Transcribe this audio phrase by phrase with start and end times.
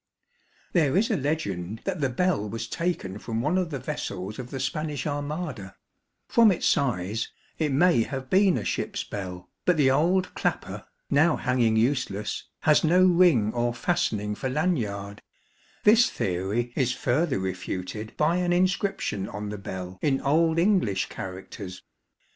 [0.73, 4.49] There is a legend that the bell was taken from one of the vessels of
[4.49, 5.75] the Spanish Armada;
[6.27, 11.35] from its size it may have been a ship's bell, but the old clapper, now
[11.35, 15.21] hanging useless, has no ring or fastening for lanyard;
[15.83, 21.83] this theory is further refuted by an inscription on the bell in Old English characters.